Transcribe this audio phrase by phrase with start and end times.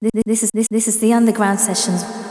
[0.00, 2.29] This is this this is the underground sessions.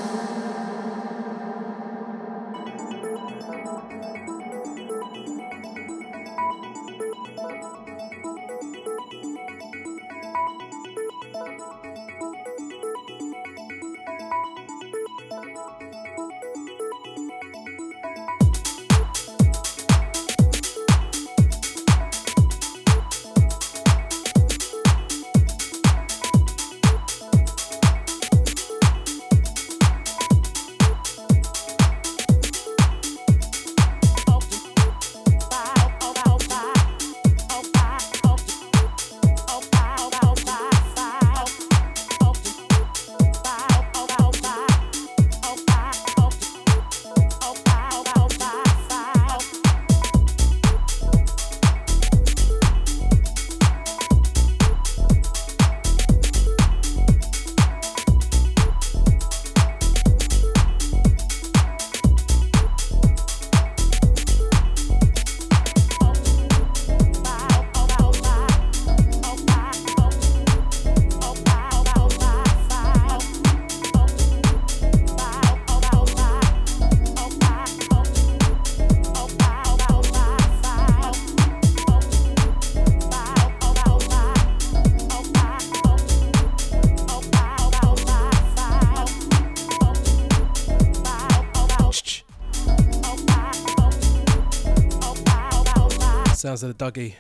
[96.89, 97.13] Dougie.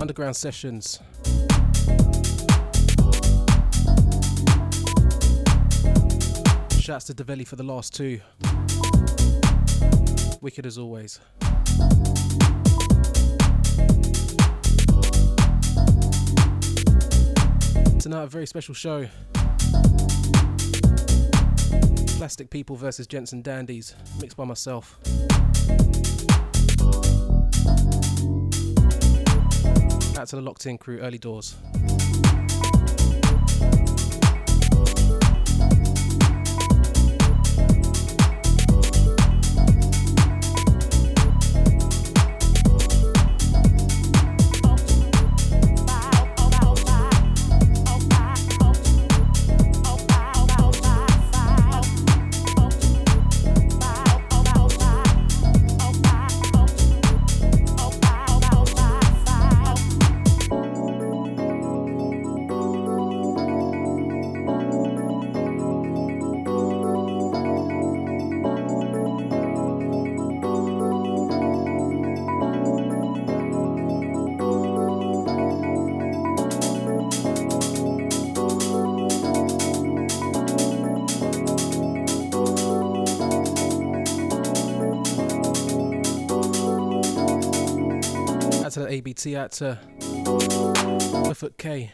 [0.00, 0.98] Underground sessions.
[6.80, 8.20] Shouts to Develli for the last two.
[10.40, 11.20] Wicked as always.
[18.00, 19.06] Tonight, a very special show.
[22.18, 24.98] Plastik People versus Gents and Dandy's, mixed by myself.
[30.28, 31.56] Out to the locked in crew, early doors.
[89.28, 89.76] To uh,
[91.22, 91.92] Clifford K.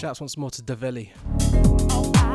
[0.00, 2.25] Shouts once more to Davelli.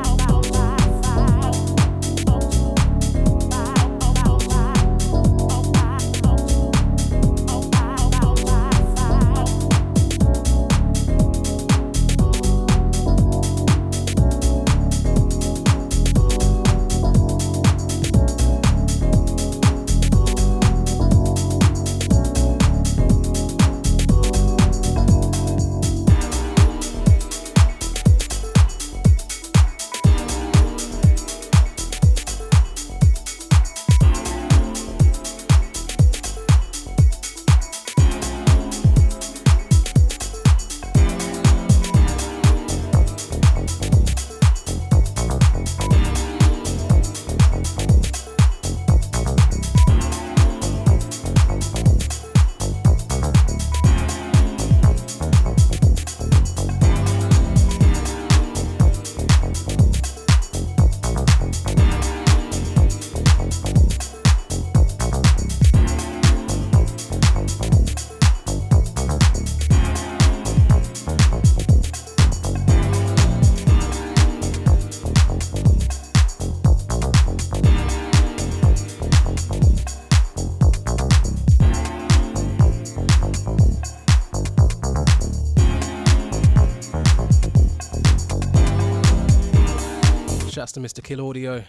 [90.82, 91.04] Mr.
[91.04, 91.64] Kill Audio.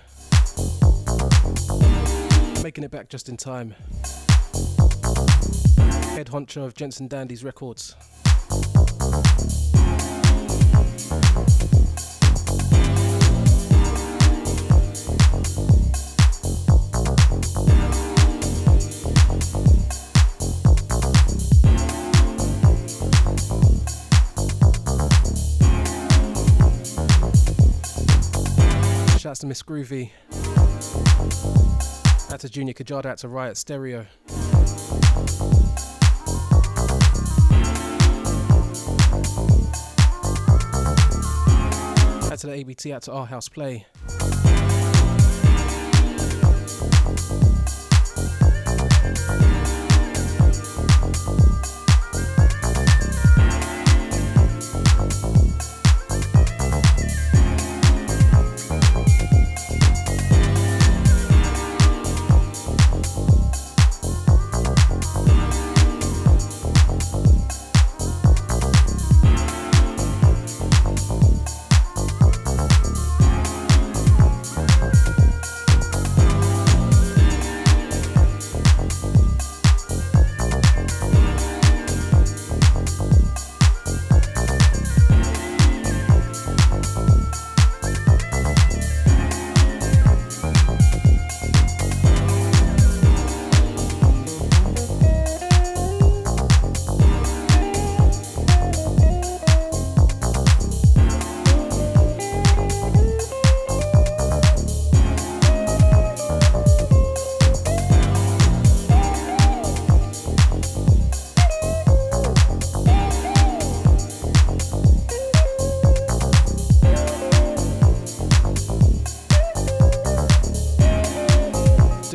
[2.63, 3.75] Making it back just in time.
[6.15, 7.95] Head honcho of Gents and Dandy's Records.
[29.53, 30.11] Miss Groovy.
[32.31, 34.07] That's a Junior Kajada, that's a Riot Stereo.
[42.33, 43.85] Out to the ABT, out to our house play.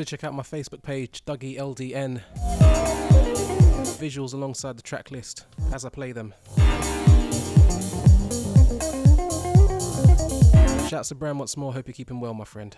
[0.07, 2.21] Check out my Facebook page, Dougie LDN.
[4.00, 6.33] Visuals alongside the track list as I play them.
[10.88, 11.74] Shouts to Bram once more.
[11.74, 12.75] Hope you're keeping well, my friend.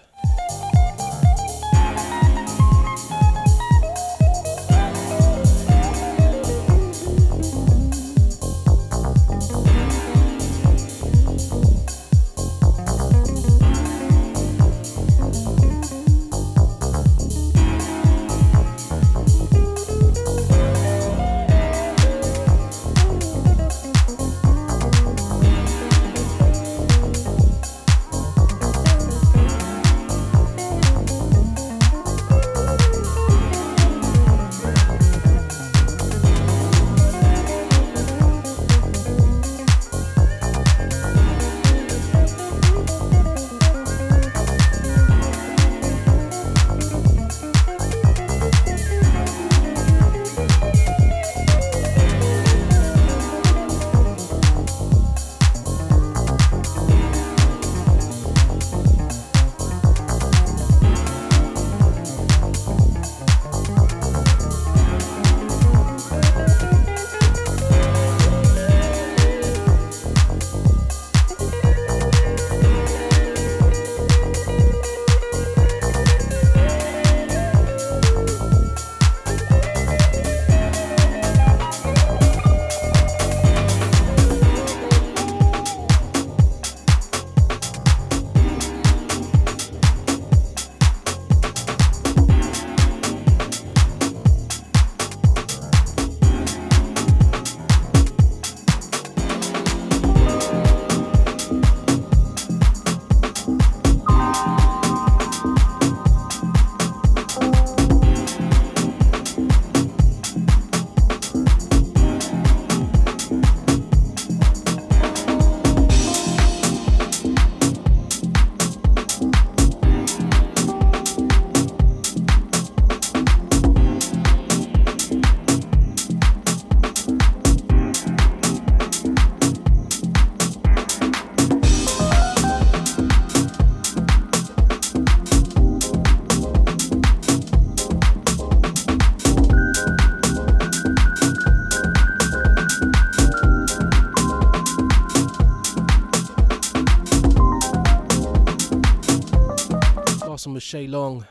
[150.90, 151.26] long.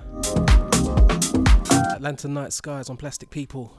[1.94, 3.76] Atlanta Night Skies on Plastik People.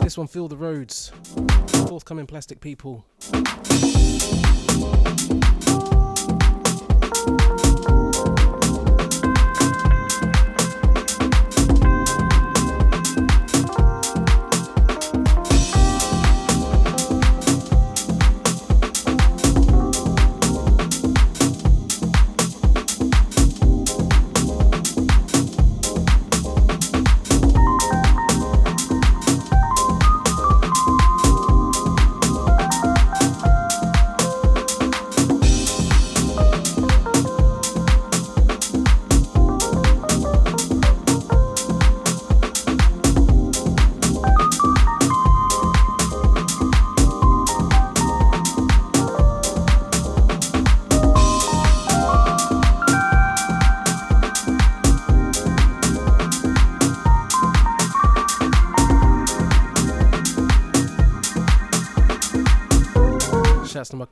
[0.00, 1.12] This one, Feel the Roads.
[1.88, 3.04] Forthcoming Plastik People.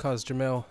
[0.03, 0.65] Cause Jamil.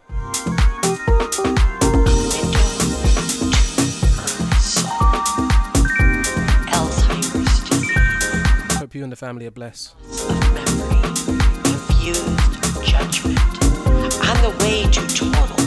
[8.78, 9.96] Hope you and the family are blessed.
[10.04, 11.02] Of memory,
[12.84, 13.40] judgment,
[14.42, 15.61] the way to total.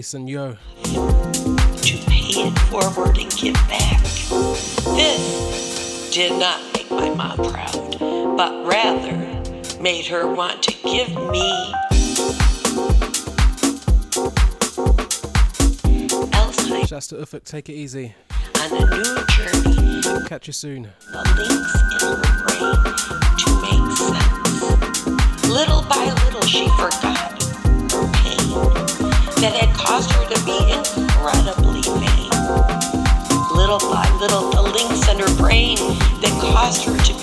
[0.00, 0.56] Place and Yo.
[0.82, 4.02] To pay it forward and give back.
[4.96, 7.98] This did not make my mom proud,
[8.34, 9.12] but rather
[9.78, 11.74] made her want to give me
[16.86, 18.14] Shouts to Ufuk, take it easy.
[18.62, 20.00] On a new journey.
[20.26, 20.88] Catch you soon.
[21.12, 22.16] The links in her
[22.46, 22.72] brain
[23.36, 25.46] to make sense.
[25.46, 27.29] Little by little, she forgot
[29.40, 32.28] that had caused her to be incredibly vain.
[33.56, 35.78] Little by little, the links in her brain
[36.20, 37.19] that caused her to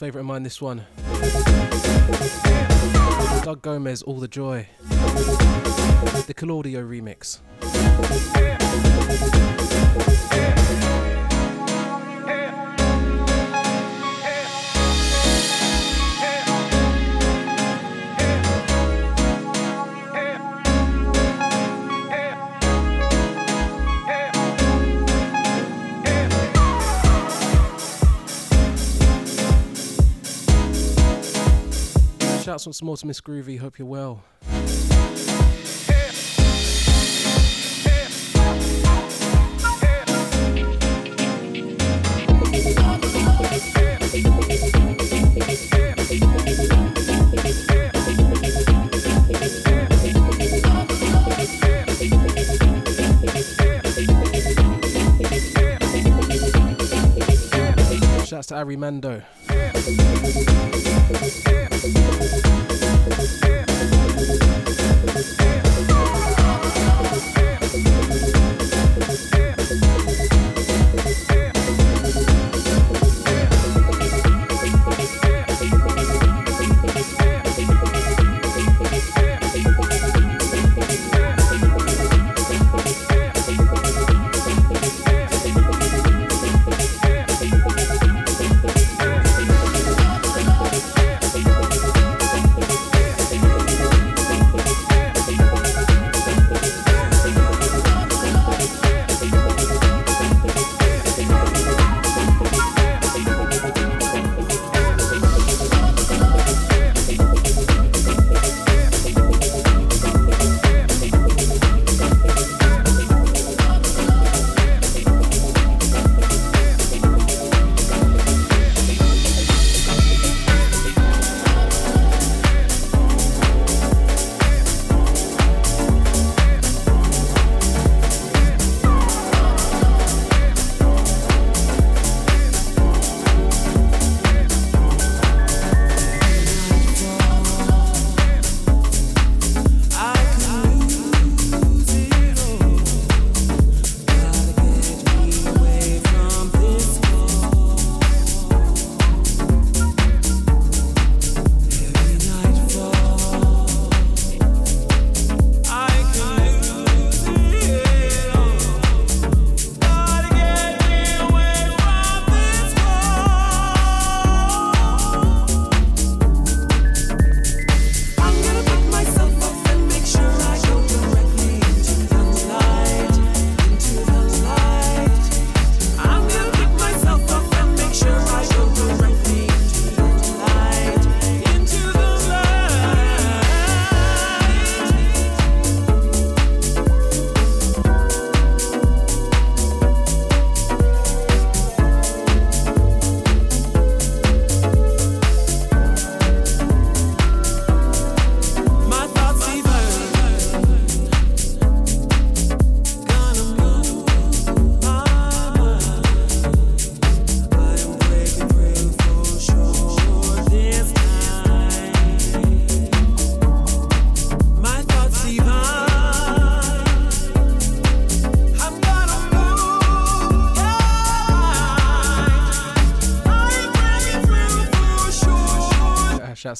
[0.00, 0.86] favourite of mine, this one.
[3.44, 4.66] Doug Gomez, All the Joy.
[6.26, 7.40] The Claudio remix.
[32.60, 33.58] Shouts once more to Miss Groovy.
[33.58, 34.22] Hope you're well.
[58.26, 59.22] Shouts to Ari Mando.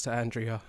[0.03, 0.61] To Andrea.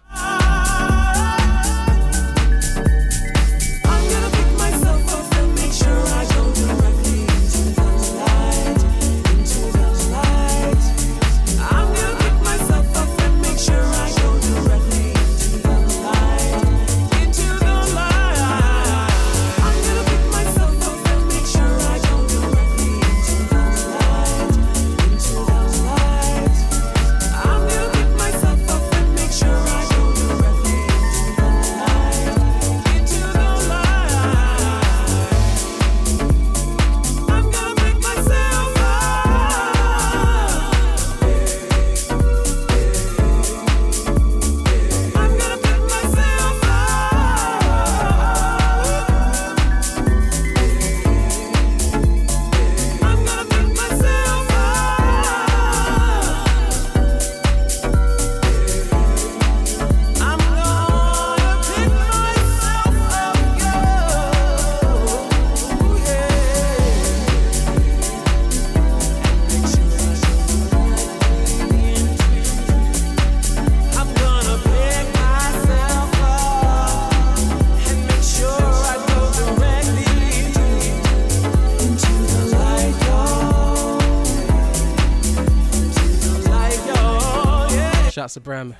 [88.32, 88.74] To Bram.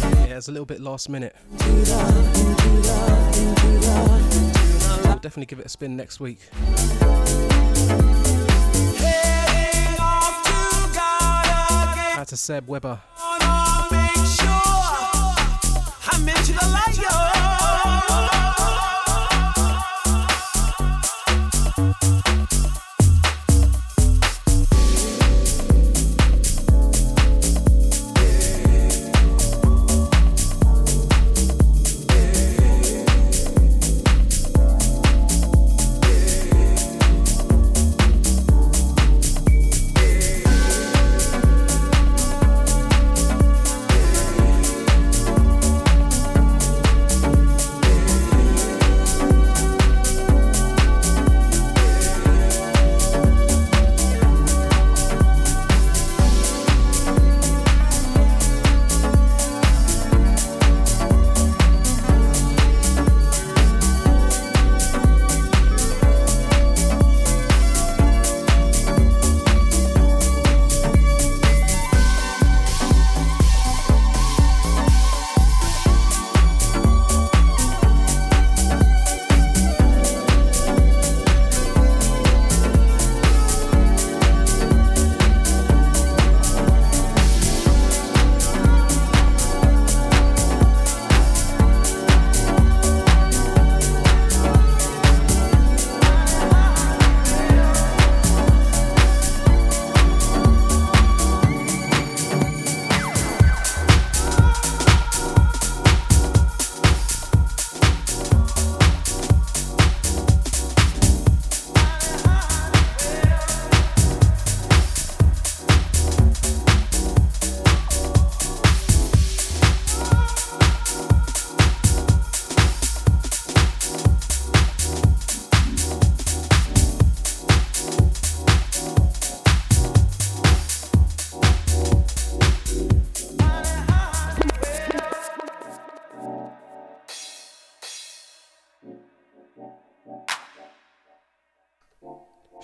[0.00, 1.36] Yeah, it's a little bit last minute.
[1.58, 1.84] We'll
[5.20, 6.38] definitely give it a spin next week.
[12.16, 13.02] Out to Seb Weber.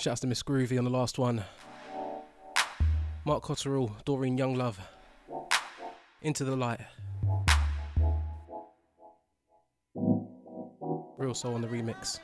[0.00, 1.44] Shouts to Miss Groovy on the last one.
[3.26, 4.78] Mark Cotterill, Doreen Younglove.
[6.22, 6.80] Into the light.
[11.18, 12.18] Real soul on the remix.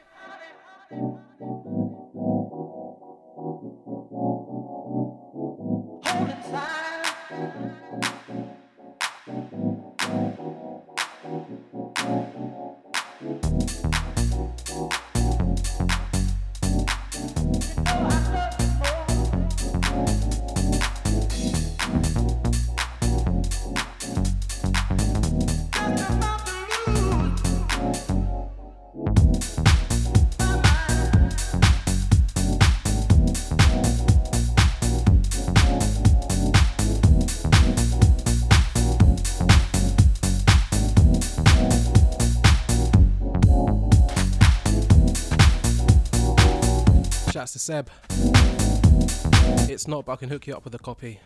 [47.66, 47.90] Seb.
[49.68, 51.18] It's not, but I can hook you up with a copy.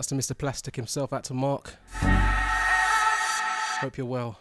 [0.00, 0.36] To Mr.
[0.36, 1.74] Plastic himself, out to Mark.
[3.80, 4.38] Hope you're well.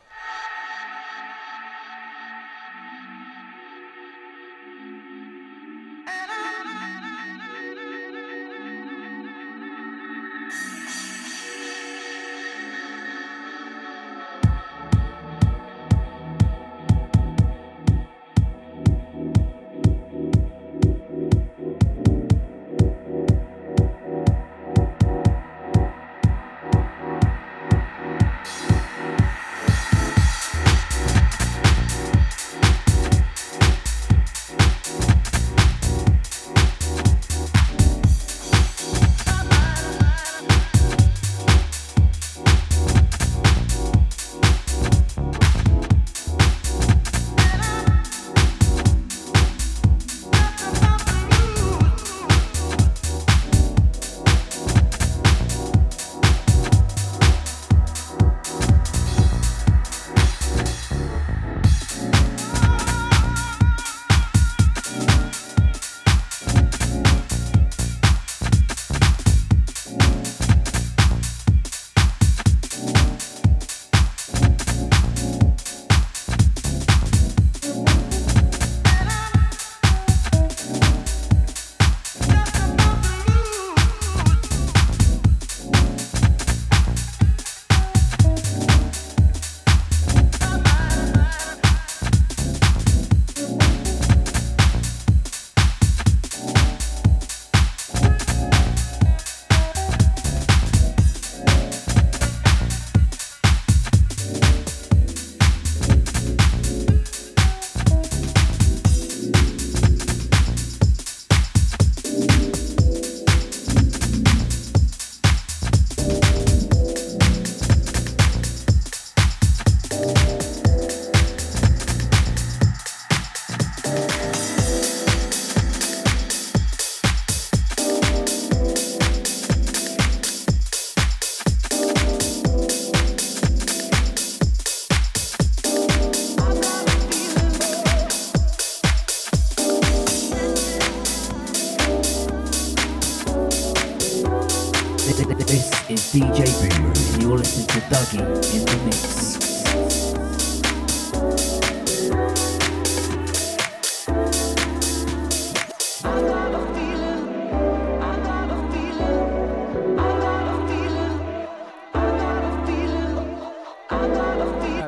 [148.11, 148.23] That's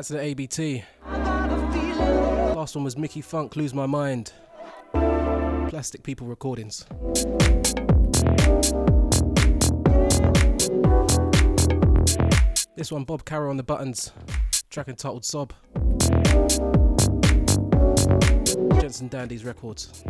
[0.08, 0.84] the ABT.
[1.06, 4.34] Last one was Mickey Funk, Lose My Mind.
[4.92, 6.84] Plastik People Recordings.
[12.76, 14.10] This one, Bob Carroll on the buttons,
[14.68, 15.52] track entitled Sob.
[18.80, 20.02] Gents and Dandy's Records.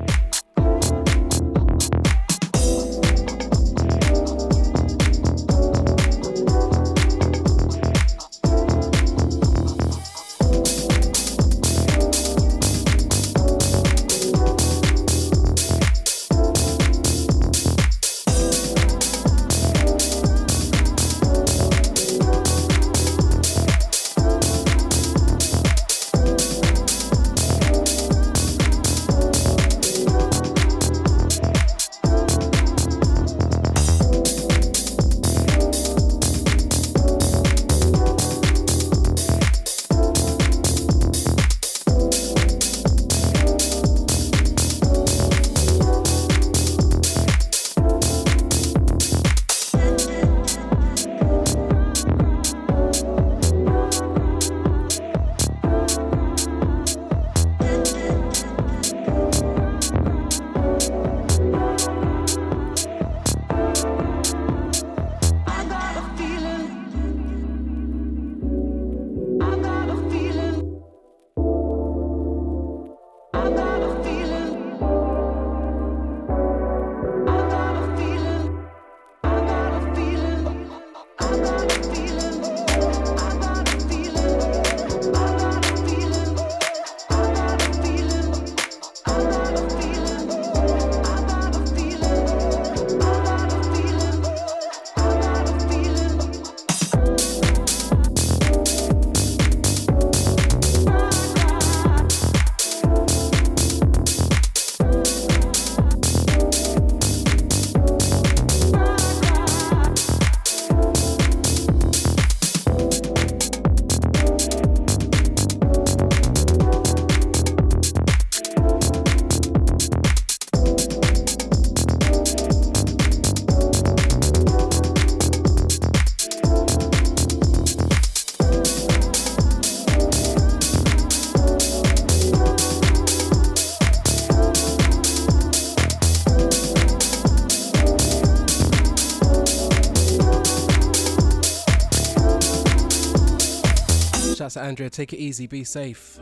[144.64, 146.18] Andrea, take it easy, be safe.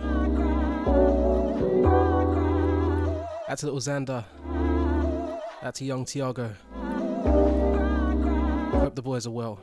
[3.48, 4.24] Out to little Xander.
[5.62, 6.50] Out to young Tiago.
[8.72, 9.60] Hope the boys are well.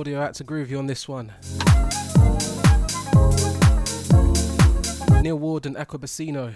[0.00, 1.30] Audio, out to Groovy on this one.
[5.20, 6.54] Neil Ward and Aquabassino.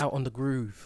[0.00, 0.79] Out on the groove.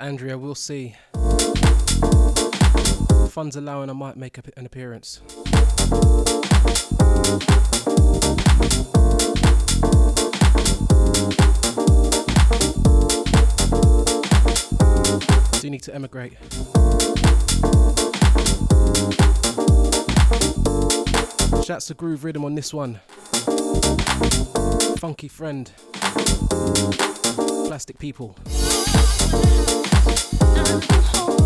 [0.00, 0.94] Andrea, we'll see.
[3.30, 5.20] Funds allowing, I might make an appearance.
[15.52, 16.34] Do you need to emigrate.
[21.64, 23.00] Shouts to Groove Rhythm on this one.
[24.98, 25.70] Funky friend.
[27.68, 28.36] Plastik People
[30.68, 31.37] love.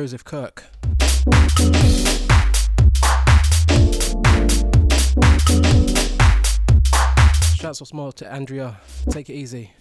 [0.00, 0.64] Joseph Kirk.
[7.60, 8.80] Shouts off more to Andrea.
[9.10, 9.72] Take it easy.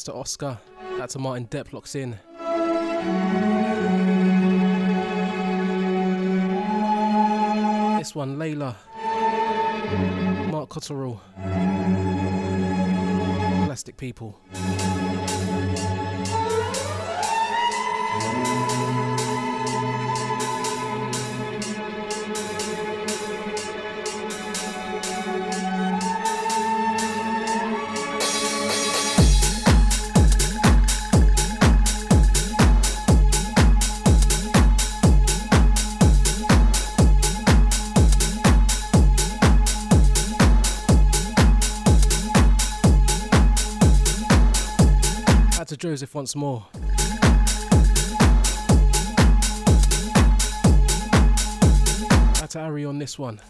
[0.00, 0.58] Shouts to Oscar.
[0.96, 2.12] That's to Martin Depp locks in.
[7.98, 8.76] This one, Layla.
[10.50, 11.20] Mark Cotterill.
[13.66, 14.40] Plastik People.
[45.90, 46.64] Joseph once more.
[52.48, 53.40] To Ari on this one.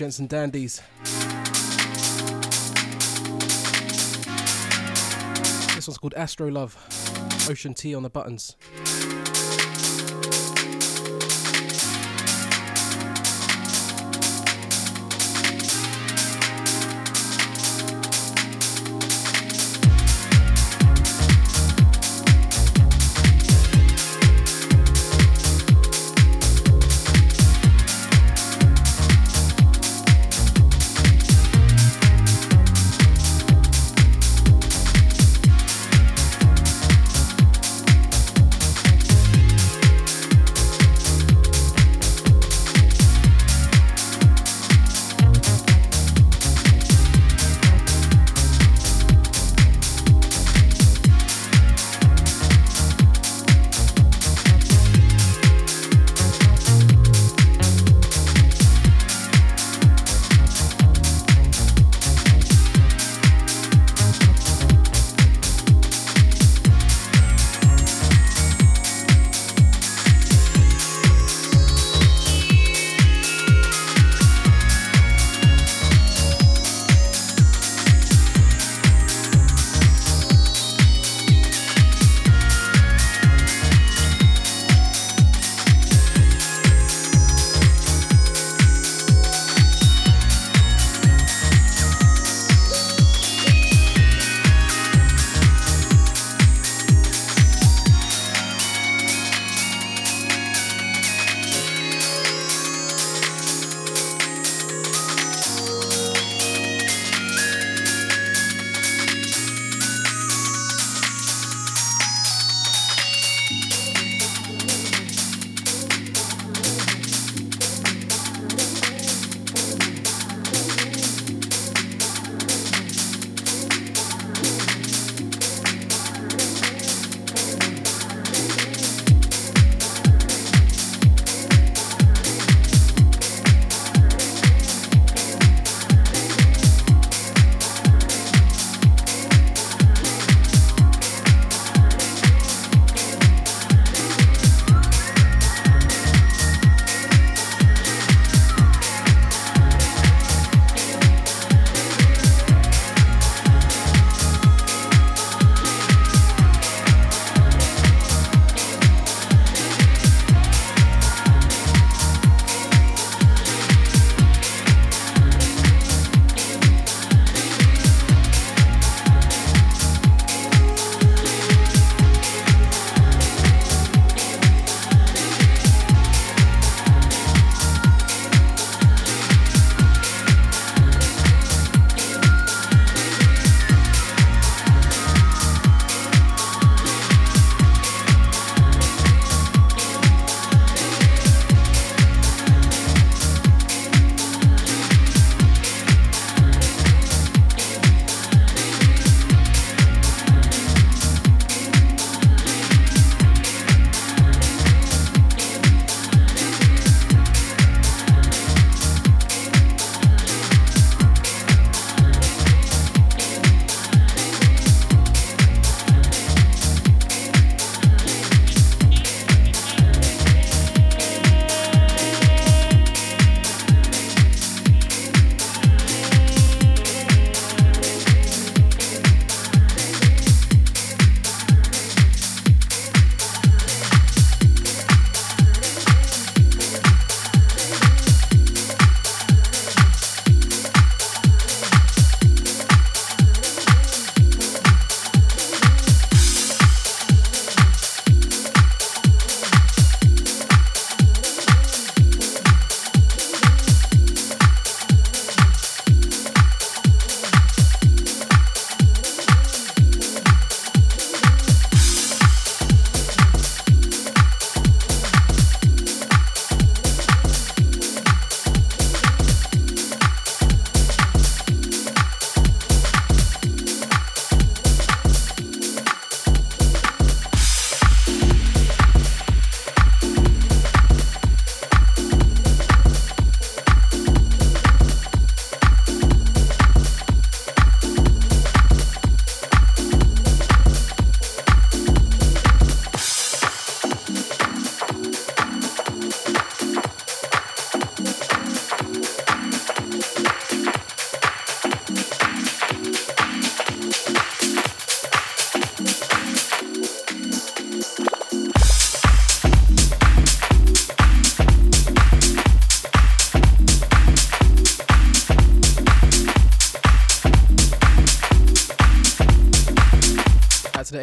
[0.00, 0.80] Gents and Dandy's.
[5.74, 6.74] This one's called Astro Love.
[7.50, 8.56] Ocean Tea on the buttons.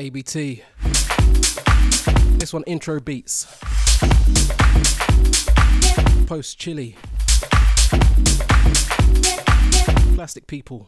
[0.08, 0.64] ABT.
[2.40, 3.46] This one, intro beats.
[6.28, 6.96] Post chili.
[10.16, 10.88] Plastik People.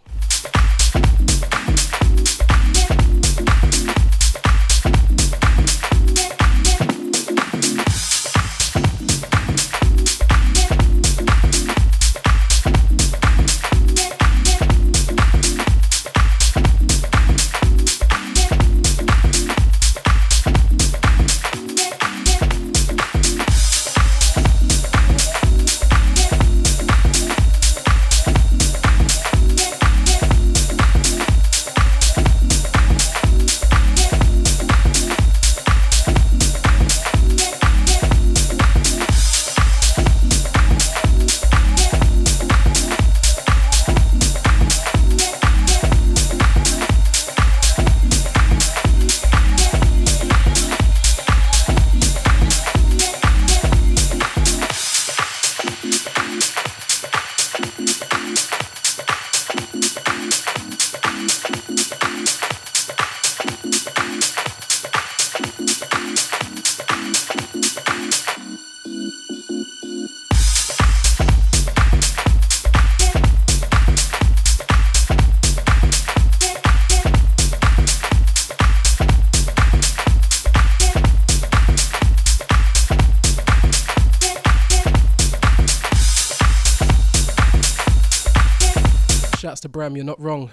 [89.80, 90.50] You're not wrong.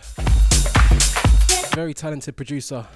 [1.74, 2.87] Very talented producer.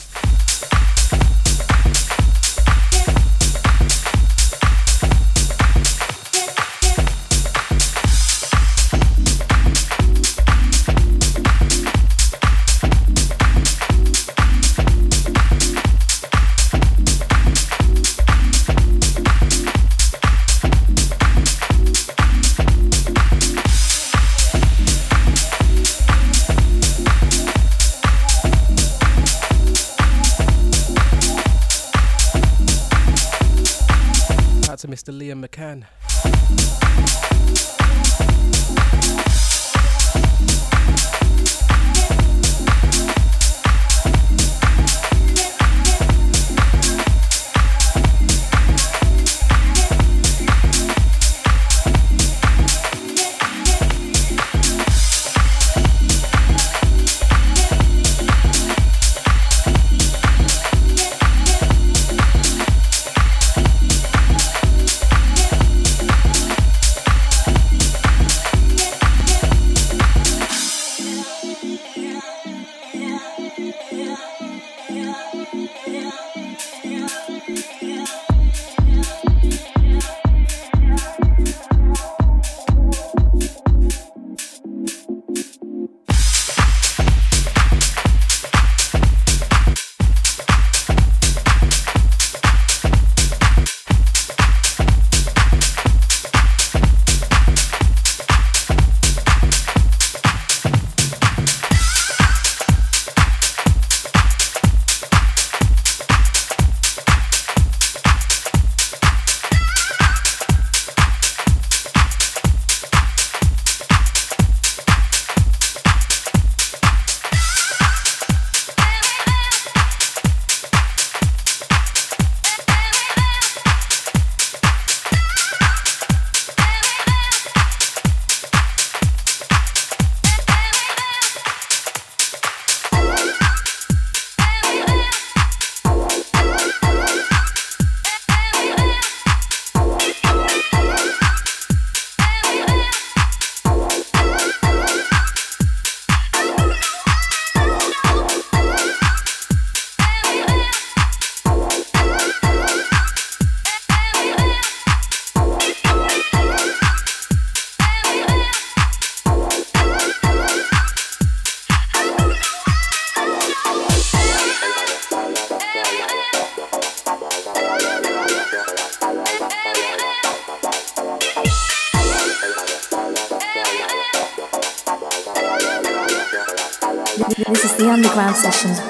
[178.40, 178.89] Sessions.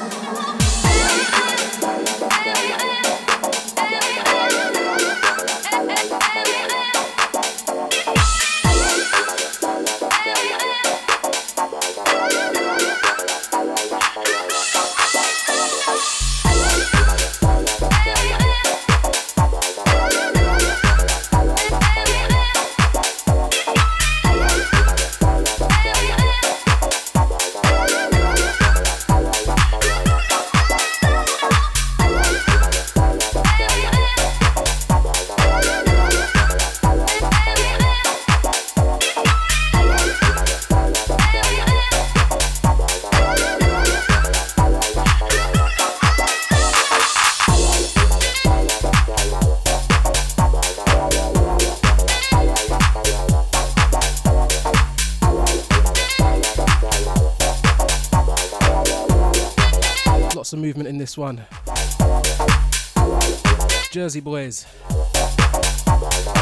[61.10, 61.44] This one.
[63.90, 64.64] Jersey Boys.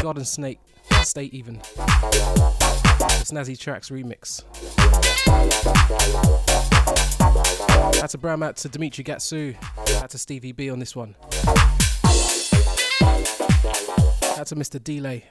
[0.03, 0.59] Garden Snake.
[1.01, 1.57] State even.
[3.25, 4.43] Snazzy Tracks remix.
[7.99, 9.55] That's a Bram, mat to Dimitri Gatsu.
[9.99, 11.15] That's a Stevie B on this one.
[14.35, 14.83] That's a Mr.
[14.83, 15.25] Delay.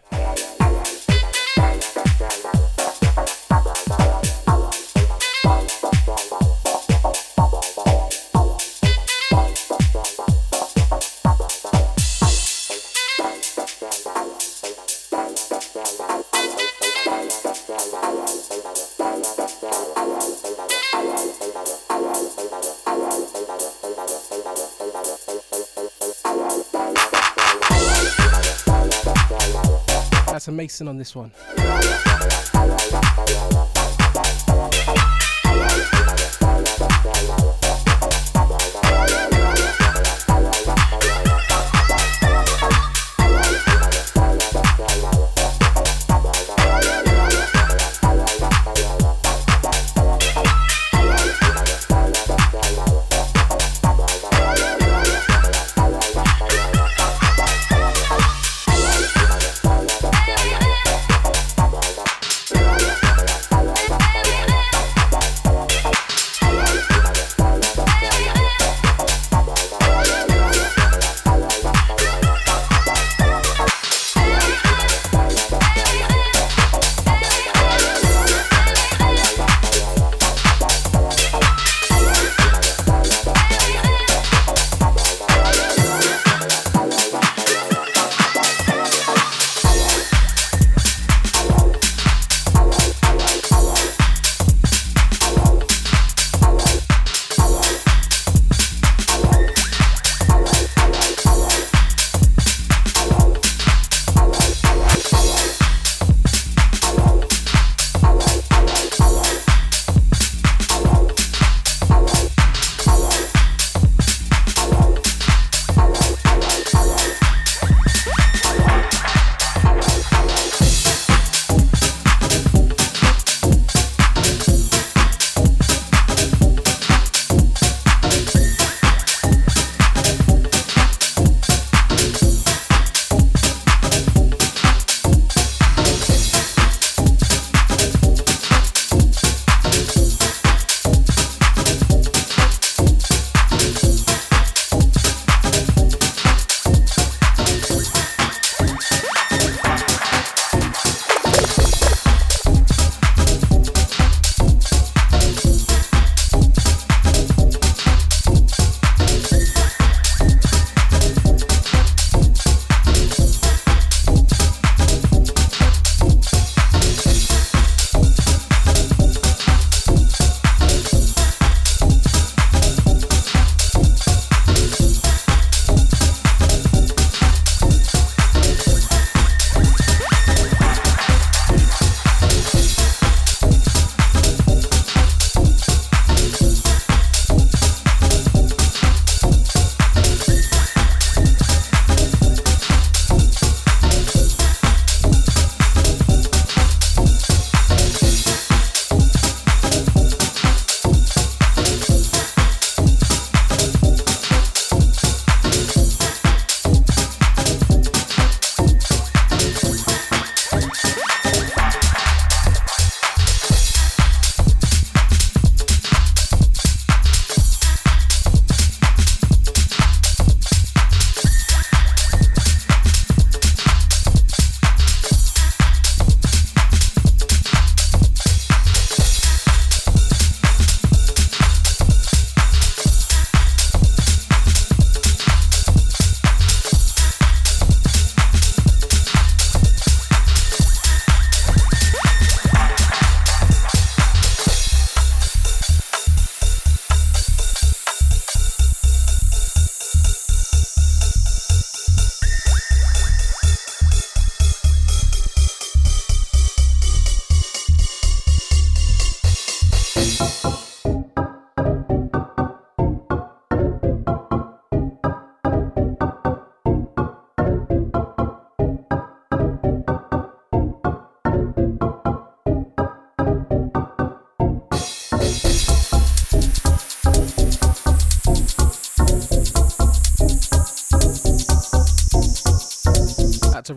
[30.78, 31.67] Mason on this one.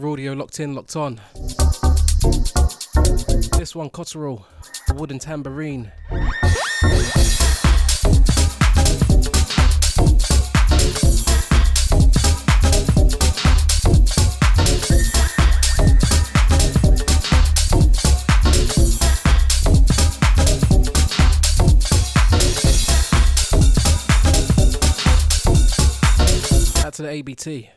[0.01, 1.21] Clever Audio locked in, locked on.
[3.55, 4.43] This one, Cotterell,
[4.95, 5.91] wooden tambourine.
[26.91, 27.69] To the ABT.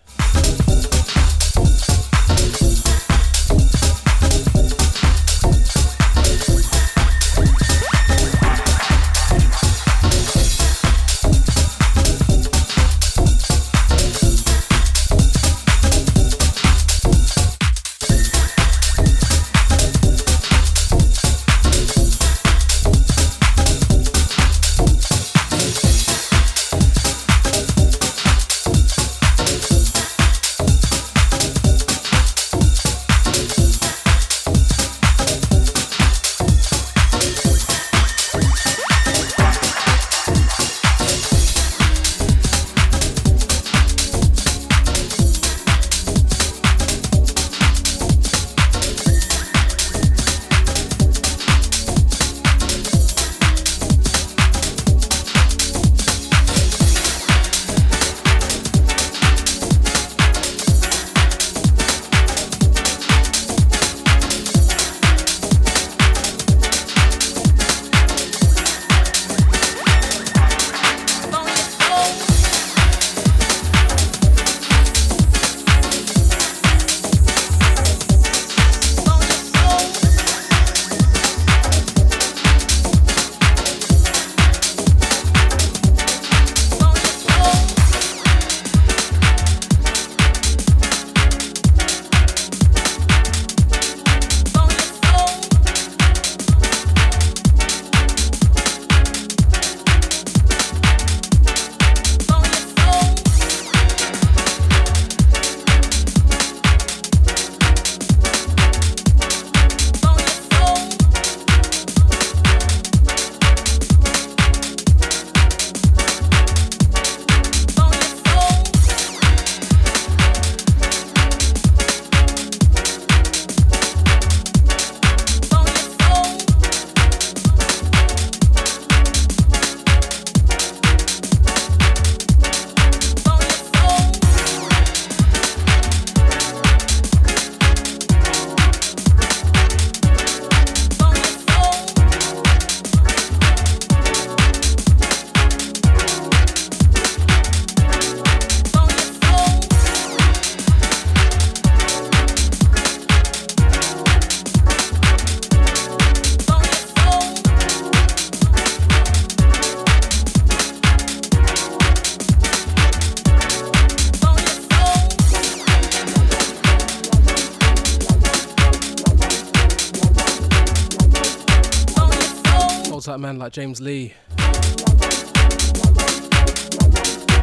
[173.38, 174.12] Like James Lee.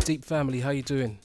[0.04, 1.18] Deep family, how you doing?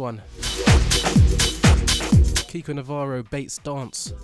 [0.00, 0.22] One.
[2.48, 4.14] Kiko Navarro, Bates Dance.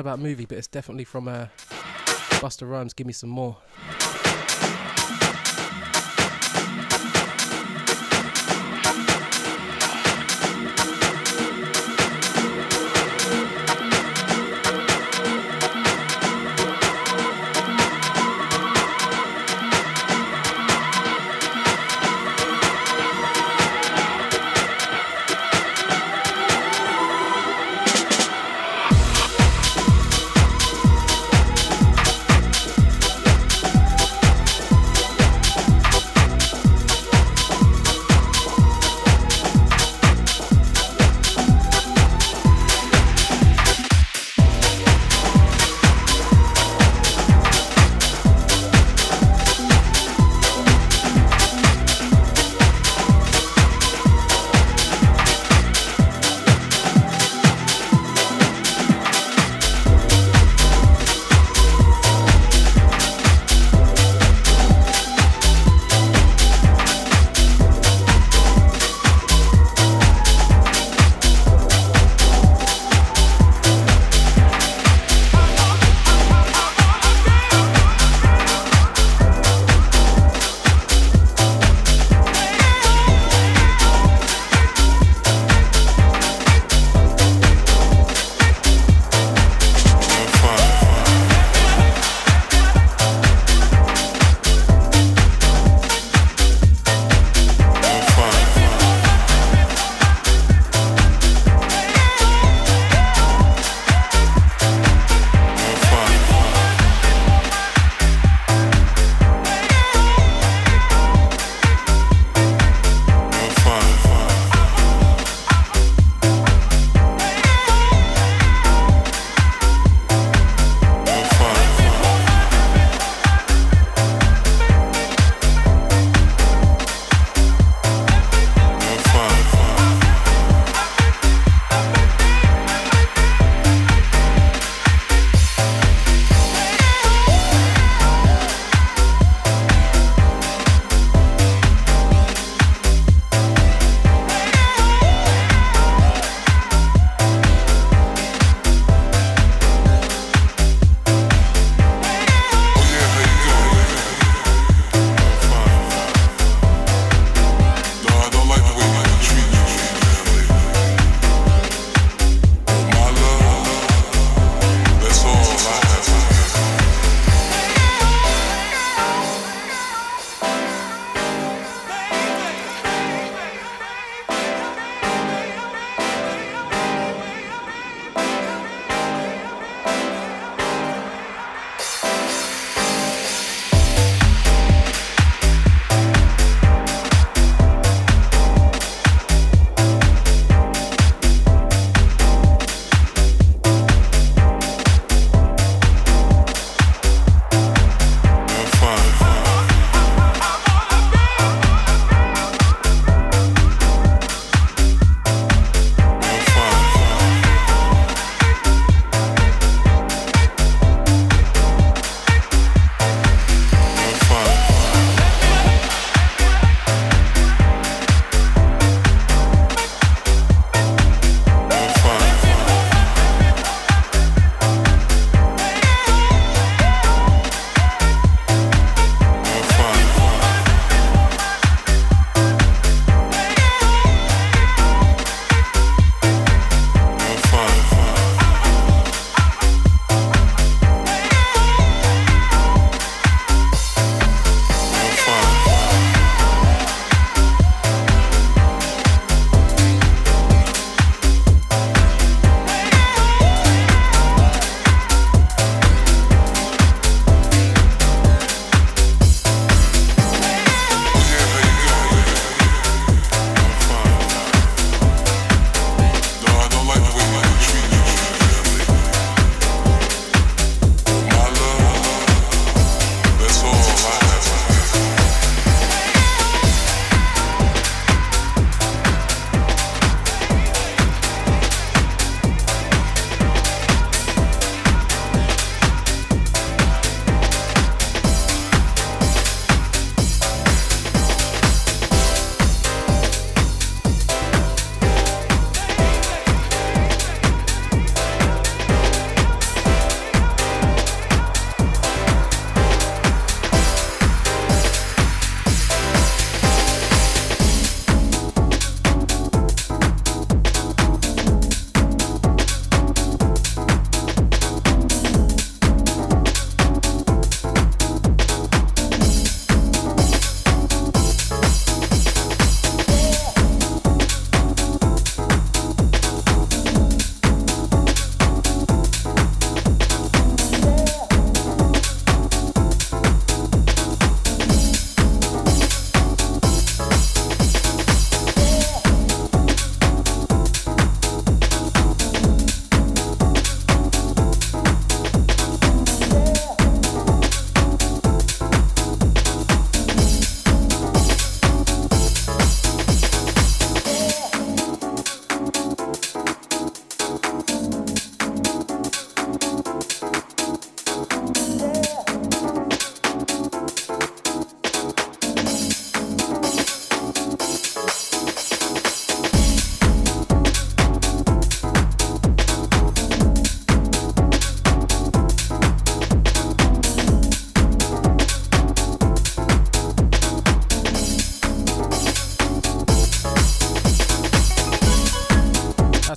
[0.00, 1.46] About movie, but it's definitely from uh,
[2.40, 2.94] Busta Rhymes.
[2.94, 3.56] Give me some more.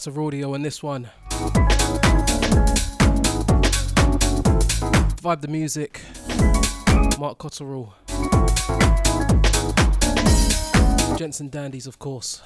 [0.04, 1.10] To Raudio on this one.
[5.22, 6.02] Vibe the music.
[7.18, 7.94] Mark Cotterill.
[11.18, 12.42] Gents and Dandy's, of course.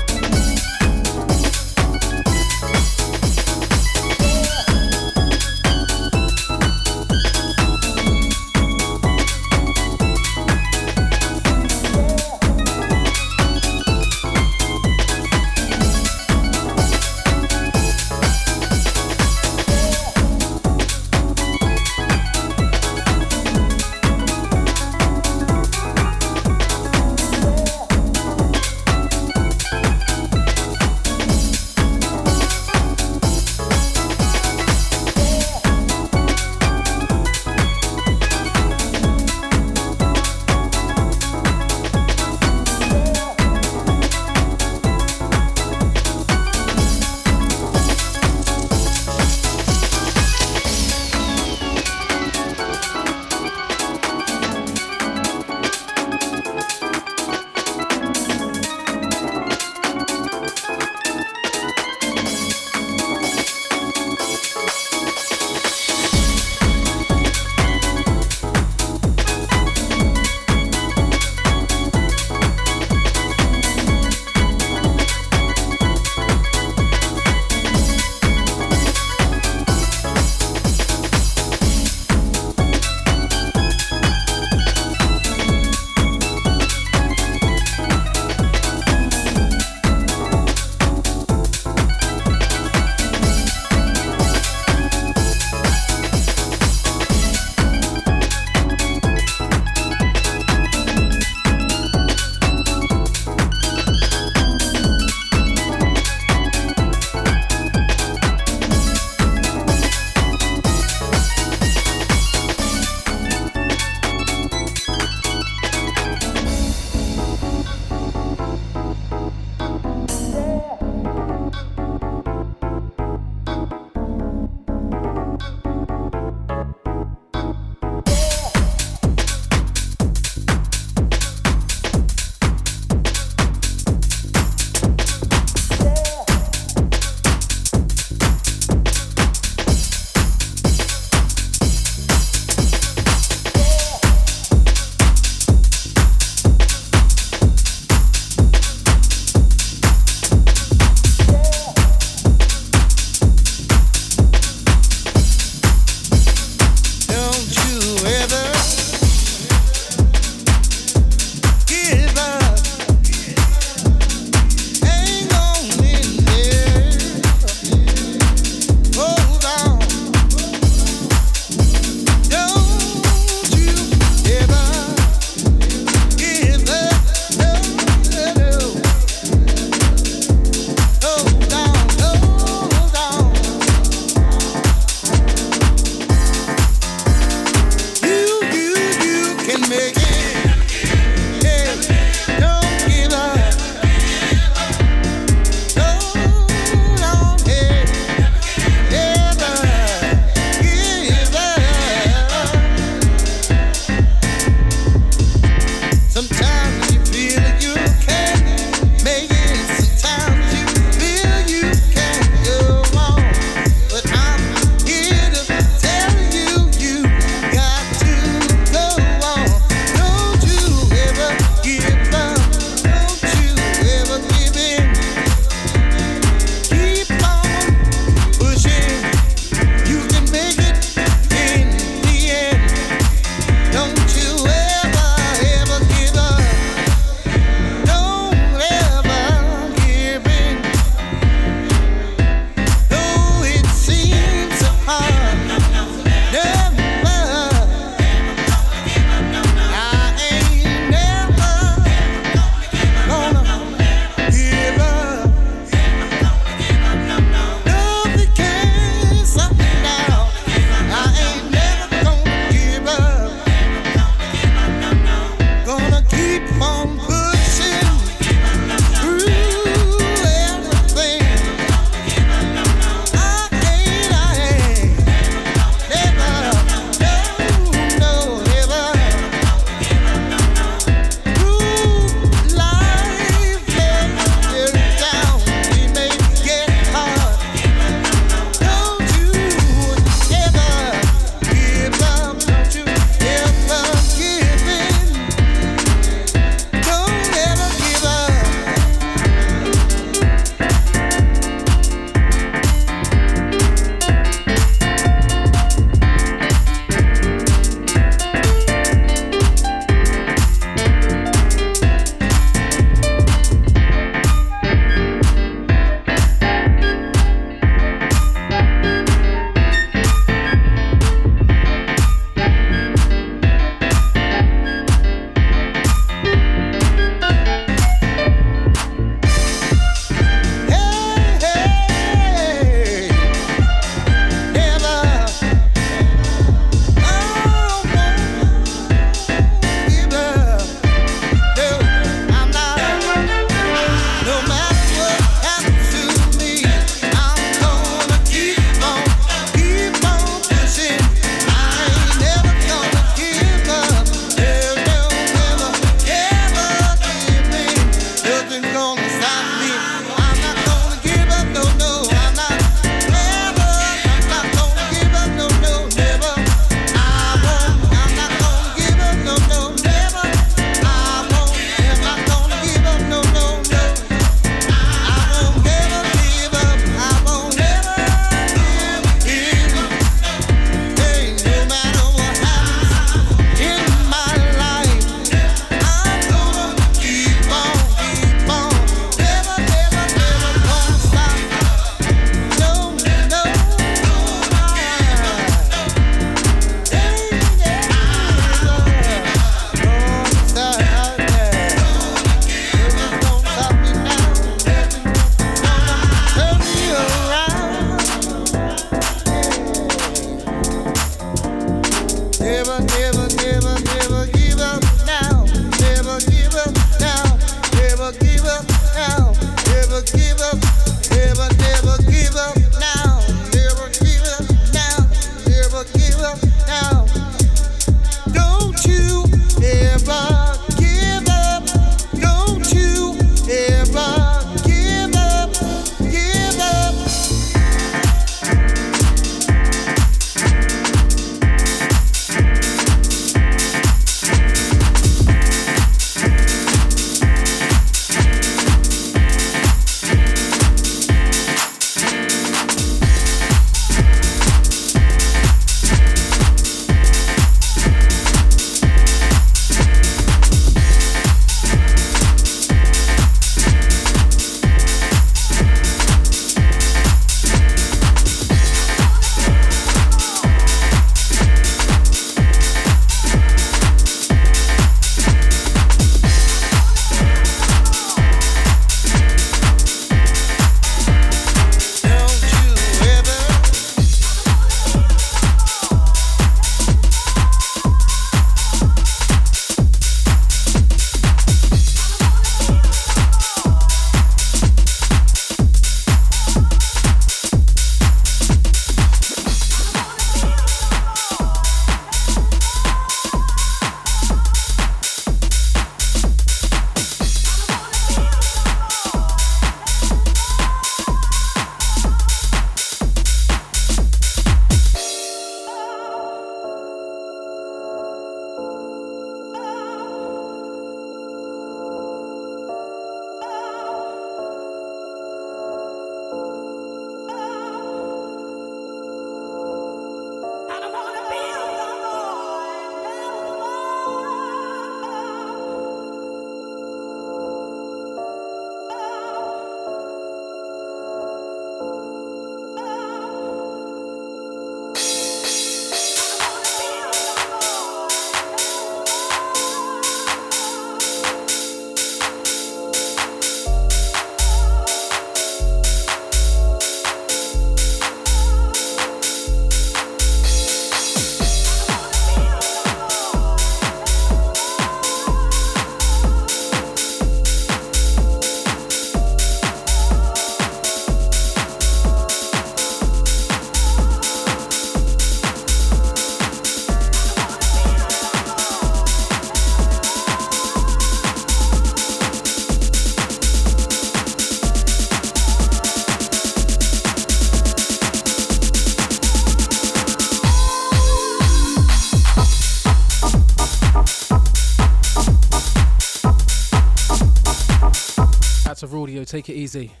[599.71, 600.00] 16.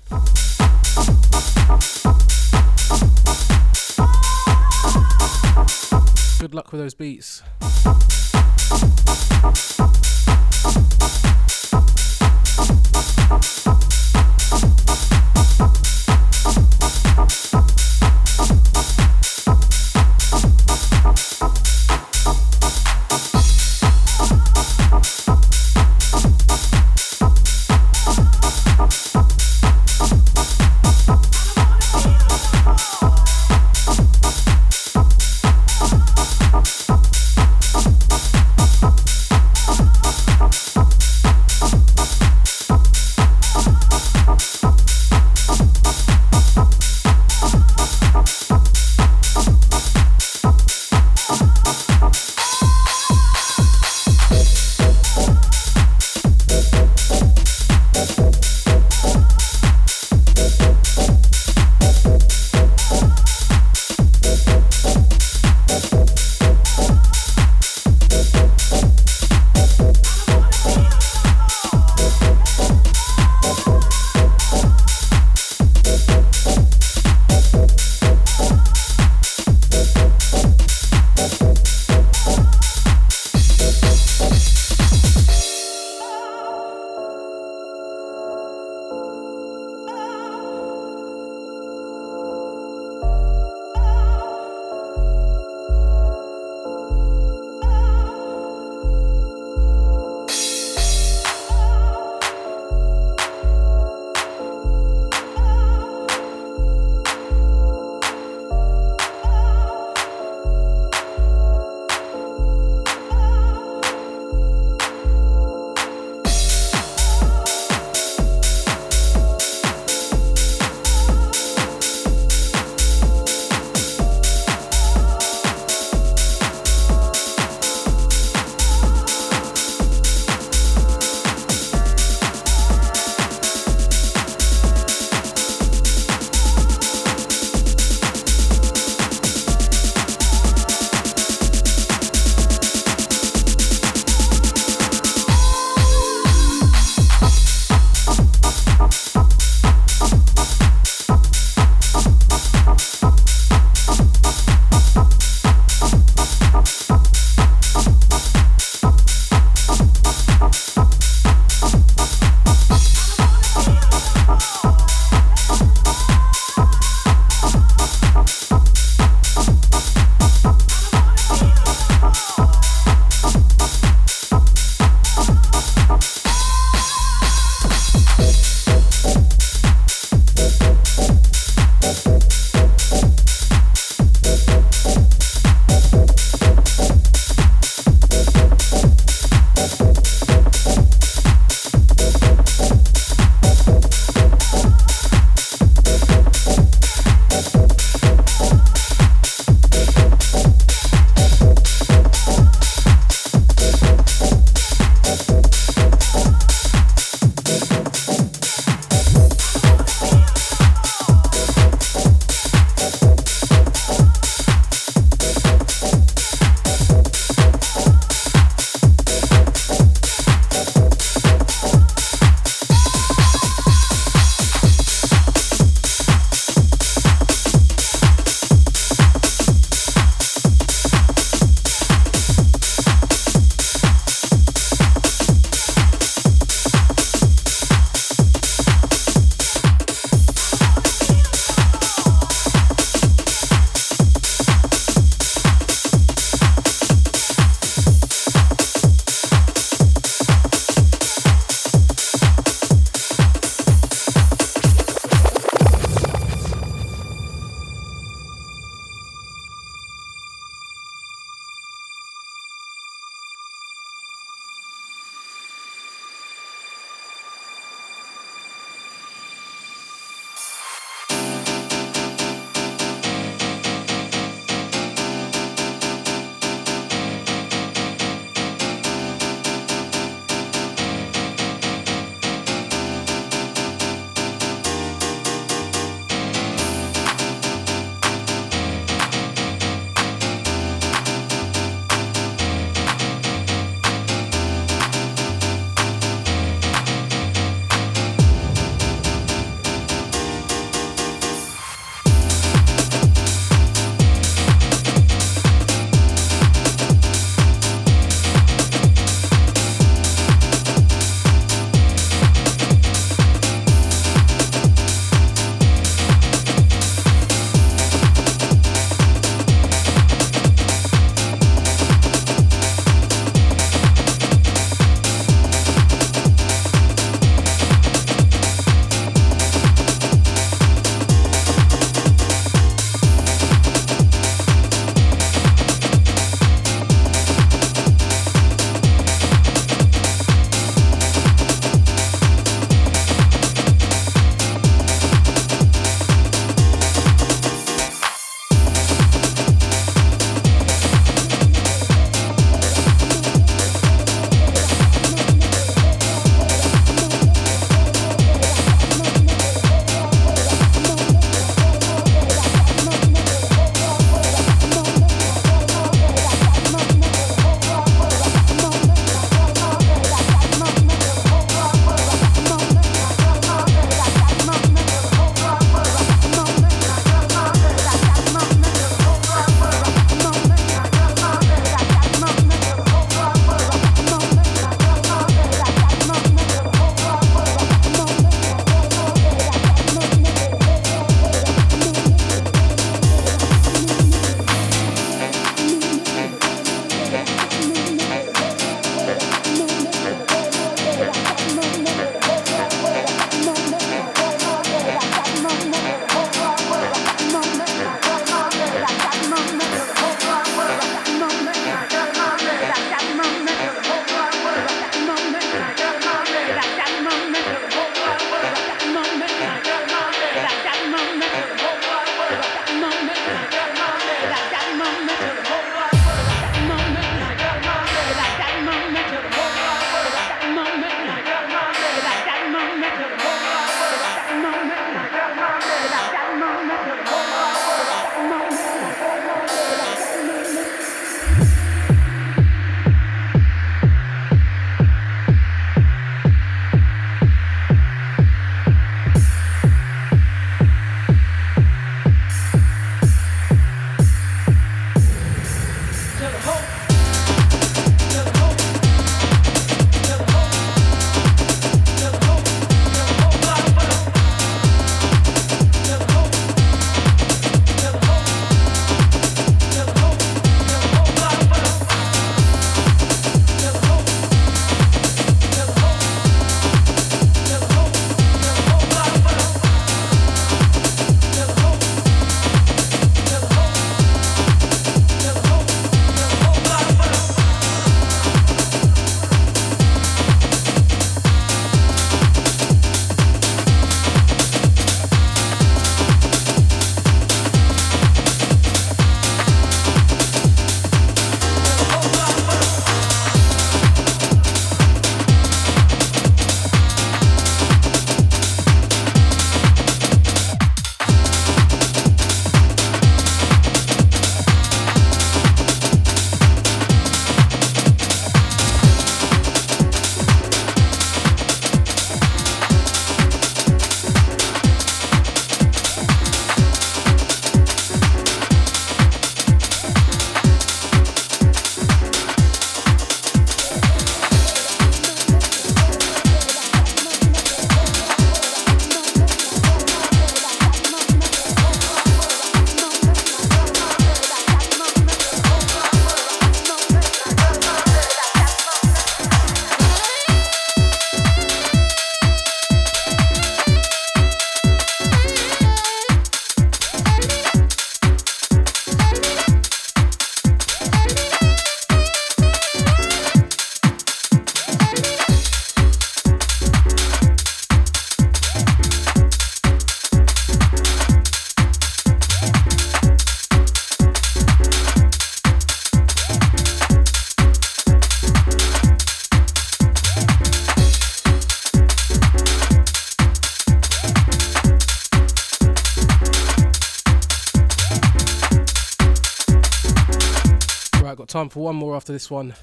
[591.51, 592.55] For one more after this one.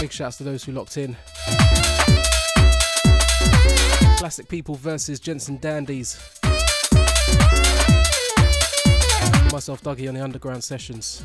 [0.00, 1.16] Big shouts to those who locked in.
[4.18, 6.18] Plastik People versus Gents and Dandy's.
[9.52, 11.22] Myself, Dougie, on the Underground Sessions.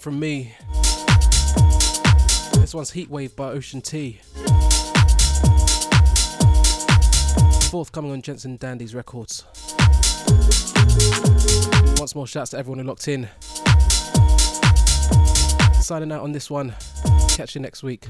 [0.00, 0.54] From me.
[2.54, 4.18] This one's Heatwave by Ocean T.
[7.70, 9.44] Forthcoming on Gents and Dandy's records.
[11.98, 13.28] Once more, shouts to everyone who locked in.
[15.82, 16.74] Signing out on this one.
[17.28, 18.06] Catch you next week.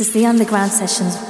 [0.00, 1.29] This is the Underground Sessions.